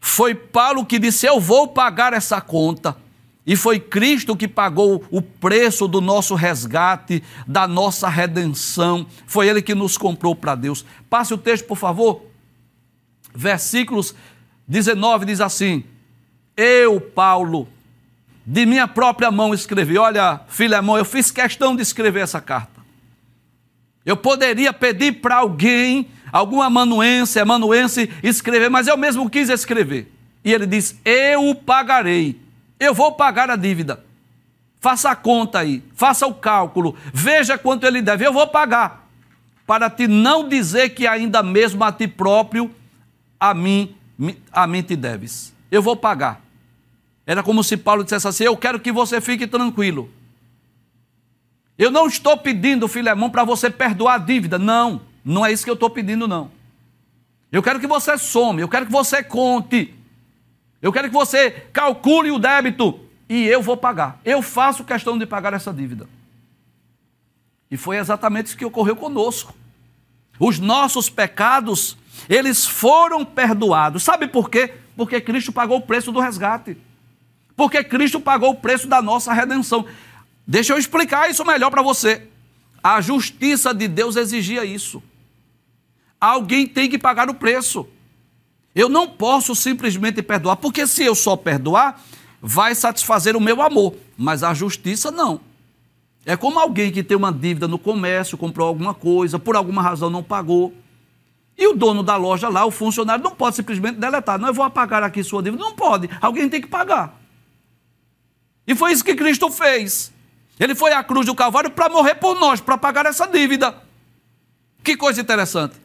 [0.01, 2.97] Foi Paulo que disse: Eu vou pagar essa conta.
[3.47, 9.05] E foi Cristo que pagou o preço do nosso resgate, da nossa redenção.
[9.28, 10.84] Foi Ele que nos comprou para Deus.
[11.09, 12.24] Passe o texto, por favor
[13.36, 14.15] versículos
[14.67, 15.83] 19 diz assim:
[16.55, 17.67] Eu, Paulo,
[18.45, 19.97] de minha própria mão escrevi.
[19.97, 22.81] Olha, Filemão, eu fiz questão de escrever essa carta.
[24.05, 30.11] Eu poderia pedir para alguém, algum amanuense, amanuense, escrever, mas eu mesmo quis escrever.
[30.43, 32.39] E ele diz: Eu o pagarei.
[32.79, 34.03] Eu vou pagar a dívida.
[34.79, 38.23] Faça a conta aí, faça o cálculo, veja quanto ele deve.
[38.23, 39.07] Eu vou pagar.
[39.65, 42.69] Para te não dizer que ainda mesmo a ti próprio
[43.49, 43.95] a mim,
[44.51, 45.53] a mim te deves.
[45.71, 46.41] Eu vou pagar.
[47.25, 50.09] Era como se Paulo dissesse assim: Eu quero que você fique tranquilo.
[51.77, 54.57] Eu não estou pedindo, Filemão, para você perdoar a dívida.
[54.57, 56.51] Não, não é isso que eu estou pedindo, não.
[57.51, 59.93] Eu quero que você some, eu quero que você conte.
[60.81, 64.19] Eu quero que você calcule o débito e eu vou pagar.
[64.23, 66.07] Eu faço questão de pagar essa dívida.
[67.69, 69.53] E foi exatamente isso que ocorreu conosco.
[70.39, 71.97] Os nossos pecados
[72.30, 74.03] eles foram perdoados.
[74.03, 74.74] Sabe por quê?
[74.95, 76.78] Porque Cristo pagou o preço do resgate.
[77.55, 79.86] Porque Cristo pagou o preço da nossa redenção.
[80.45, 82.28] Deixa eu explicar isso melhor para você.
[82.84, 85.01] A justiça de Deus exigia isso.
[86.20, 87.88] Alguém tem que pagar o preço.
[88.74, 92.01] Eu não posso simplesmente perdoar, porque se eu só perdoar,
[92.41, 95.39] vai satisfazer o meu amor, mas a justiça não.
[96.26, 100.09] É como alguém que tem uma dívida no comércio, comprou alguma coisa, por alguma razão
[100.09, 100.74] não pagou.
[101.57, 104.37] E o dono da loja lá, o funcionário, não pode simplesmente deletar.
[104.37, 105.63] Não, eu vou apagar aqui sua dívida.
[105.63, 106.09] Não pode.
[106.19, 107.17] Alguém tem que pagar.
[108.67, 110.11] E foi isso que Cristo fez.
[110.59, 113.75] Ele foi à cruz do Calvário para morrer por nós, para pagar essa dívida.
[114.83, 115.75] Que coisa interessante.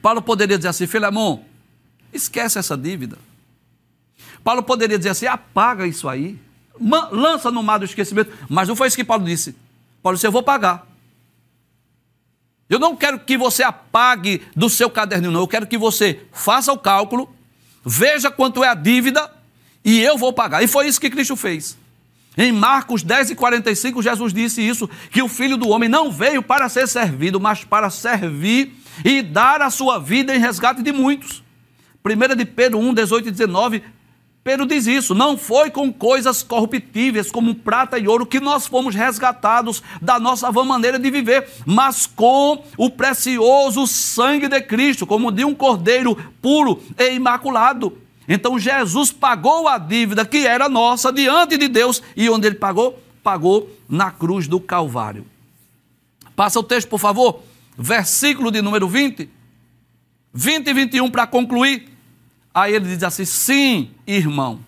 [0.00, 1.44] Paulo poderia dizer assim, Filemão,
[2.12, 3.18] esquece essa dívida.
[4.42, 6.38] Paulo poderia dizer assim, apaga isso aí.
[7.10, 8.32] Lança no mar do esquecimento.
[8.48, 9.54] Mas não foi isso que Paulo disse.
[10.02, 10.87] Paulo disse, eu vou pagar.
[12.68, 15.40] Eu não quero que você apague do seu caderninho, não.
[15.40, 17.28] Eu quero que você faça o cálculo,
[17.84, 19.30] veja quanto é a dívida
[19.84, 20.62] e eu vou pagar.
[20.62, 21.78] E foi isso que Cristo fez.
[22.36, 26.42] Em Marcos 10 e 45, Jesus disse isso: que o filho do homem não veio
[26.42, 31.42] para ser servido, mas para servir e dar a sua vida em resgate de muitos.
[32.04, 33.82] 1 de Pedro 1, 18 e 19
[34.48, 38.94] Pedro diz isso: não foi com coisas corruptíveis como prata e ouro que nós fomos
[38.94, 45.30] resgatados da nossa vã maneira de viver, mas com o precioso sangue de Cristo, como
[45.30, 47.98] de um cordeiro puro e imaculado.
[48.26, 52.98] Então Jesus pagou a dívida que era nossa diante de Deus e onde ele pagou?
[53.22, 55.26] Pagou na cruz do Calvário.
[56.34, 57.42] Passa o texto, por favor.
[57.76, 59.28] Versículo de número 20.
[60.32, 61.87] 20 e 21 para concluir.
[62.58, 64.58] Aí ele diz assim: Sim, irmão,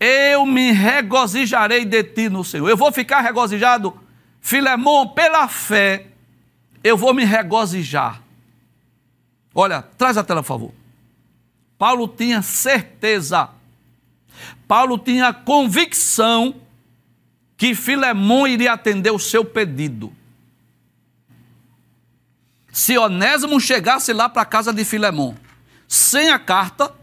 [0.00, 2.68] eu me regozijarei de ti no Senhor.
[2.68, 3.96] Eu vou ficar regozijado,
[4.40, 6.08] Filemão, pela fé,
[6.82, 8.20] eu vou me regozijar.
[9.54, 10.74] Olha, traz a tela, por favor.
[11.78, 13.48] Paulo tinha certeza,
[14.66, 16.56] Paulo tinha convicção
[17.56, 20.12] que Filemão iria atender o seu pedido.
[22.72, 25.36] Se Onésimo chegasse lá para a casa de Filemão,
[25.88, 26.94] sem a carta,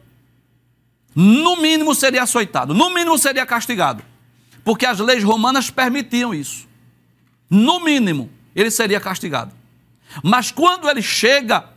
[1.16, 4.04] no mínimo seria açoitado, no mínimo seria castigado,
[4.64, 6.68] porque as leis romanas permitiam isso.
[7.50, 9.54] No mínimo, ele seria castigado.
[10.24, 11.70] Mas quando ele chega,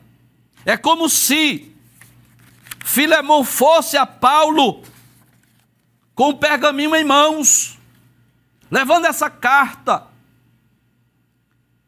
[0.64, 1.72] é como se
[2.84, 4.82] Filemão fosse a Paulo
[6.14, 7.78] com o pergaminho em mãos,
[8.70, 10.06] levando essa carta.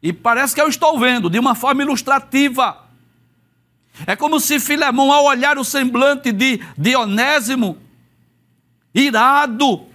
[0.03, 2.88] E parece que eu estou vendo de uma forma ilustrativa.
[4.05, 7.77] É como se Filemão, ao olhar o semblante de Dionésimo,
[8.93, 9.85] irado,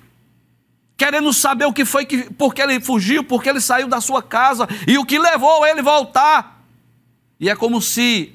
[0.96, 4.68] querendo saber o que foi, que, porque ele fugiu, porque ele saiu da sua casa
[4.86, 6.62] e o que levou ele voltar.
[7.38, 8.32] E é como se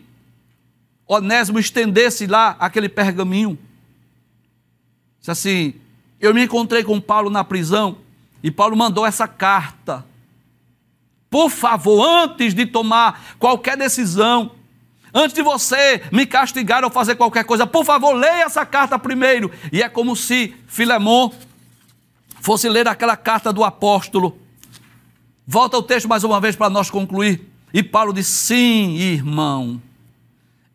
[1.08, 3.58] Onésimo estendesse lá aquele pergaminho.
[5.20, 5.74] Disse assim:
[6.20, 7.98] Eu me encontrei com Paulo na prisão
[8.44, 10.06] e Paulo mandou essa carta.
[11.30, 14.52] Por favor, antes de tomar qualquer decisão,
[15.14, 19.52] antes de você me castigar ou fazer qualquer coisa, por favor, leia essa carta primeiro.
[19.72, 21.32] E é como se Filemão
[22.42, 24.38] fosse ler aquela carta do apóstolo.
[25.46, 27.48] Volta o texto mais uma vez para nós concluir.
[27.74, 29.82] E Paulo diz: Sim, irmão,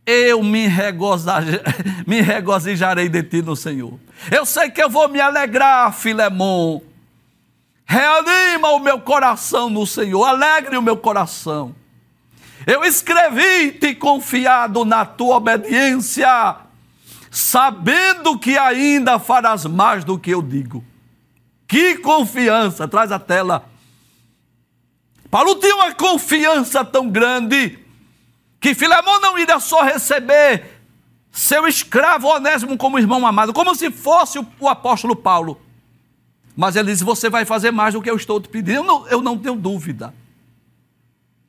[0.07, 0.67] eu me,
[2.07, 3.99] me regozijarei de ti no Senhor.
[4.31, 6.83] Eu sei que eu vou me alegrar, Filemão.
[7.87, 11.75] Reanima o meu coração no Senhor, alegre o meu coração.
[12.67, 16.57] Eu escrevi-te confiado na tua obediência,
[17.31, 20.85] sabendo que ainda farás mais do que eu digo.
[21.67, 22.87] Que confiança!
[22.89, 23.65] Traz a tela.
[25.31, 27.79] Paulo tinha uma confiança tão grande
[28.61, 30.75] que Filemão não iria só receber
[31.31, 35.61] seu escravo Onésimo como irmão amado, como se fosse o, apóstolo Paulo.
[36.57, 38.79] Mas ele diz: Você vai fazer mais do que eu estou te pedindo.
[38.79, 40.15] Eu não, eu não tenho dúvida.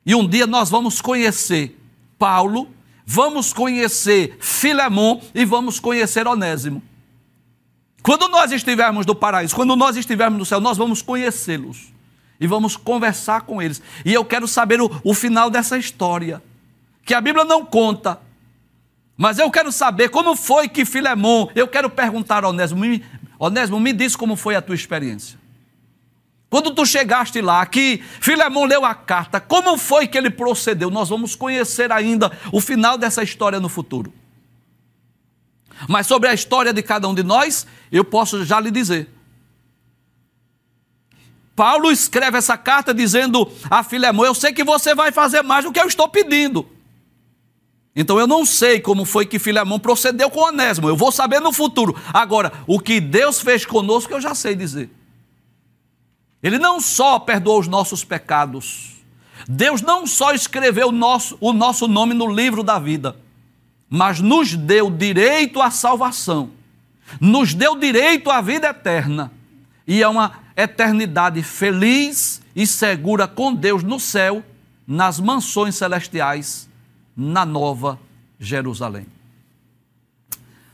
[0.05, 1.79] E um dia nós vamos conhecer
[2.19, 2.69] Paulo,
[3.05, 6.81] vamos conhecer Filemão e vamos conhecer Onésimo.
[8.03, 11.91] Quando nós estivermos no paraíso, quando nós estivermos no céu, nós vamos conhecê-los
[12.39, 13.81] e vamos conversar com eles.
[14.05, 16.41] E eu quero saber o, o final dessa história,
[17.03, 18.19] que a Bíblia não conta.
[19.17, 23.03] Mas eu quero saber como foi que Filemão, eu quero perguntar a Onésimo, me,
[23.39, 25.39] Onésimo, me diz como foi a tua experiência.
[26.55, 30.89] Quando tu chegaste lá, que Filemão leu a carta, como foi que ele procedeu?
[30.89, 34.13] Nós vamos conhecer ainda o final dessa história no futuro.
[35.89, 39.09] Mas sobre a história de cada um de nós, eu posso já lhe dizer.
[41.53, 45.73] Paulo escreve essa carta dizendo a Filemão: Eu sei que você vai fazer mais do
[45.73, 46.65] que eu estou pedindo.
[47.93, 51.51] Então eu não sei como foi que Filemão procedeu com Onésimo, eu vou saber no
[51.51, 51.93] futuro.
[52.13, 54.89] Agora, o que Deus fez conosco eu já sei dizer.
[56.45, 58.97] Ele não só perdoou os nossos pecados,
[59.47, 63.15] Deus não só escreveu o nosso, o nosso nome no livro da vida,
[63.89, 66.51] mas nos deu direito à salvação,
[67.19, 69.31] nos deu direito à vida eterna
[69.87, 74.43] e a uma eternidade feliz e segura com Deus no céu,
[74.85, 76.69] nas mansões celestiais,
[77.17, 77.99] na nova
[78.39, 79.07] Jerusalém.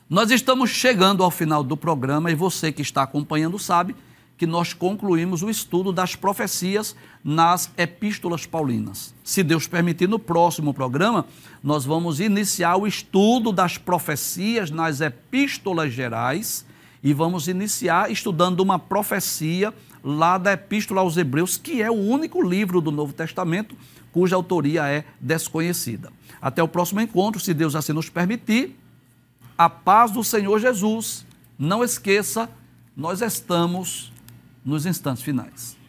[0.09, 3.95] Nós estamos chegando ao final do programa e você que está acompanhando sabe
[4.41, 9.13] que nós concluímos o estudo das profecias nas epístolas paulinas.
[9.23, 11.27] Se Deus permitir, no próximo programa,
[11.63, 16.65] nós vamos iniciar o estudo das profecias nas epístolas gerais
[17.03, 19.71] e vamos iniciar estudando uma profecia
[20.03, 23.77] lá da Epístola aos Hebreus, que é o único livro do Novo Testamento
[24.11, 26.11] cuja autoria é desconhecida.
[26.41, 28.75] Até o próximo encontro, se Deus assim nos permitir.
[29.55, 31.27] A paz do Senhor Jesus.
[31.59, 32.49] Não esqueça,
[32.97, 34.10] nós estamos
[34.65, 35.80] nos instantes finais.